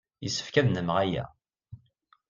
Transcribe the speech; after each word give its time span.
Yessefk 0.23 0.55
ad 0.57 0.65
nnameɣ 0.67 0.97
aya. 1.03 1.25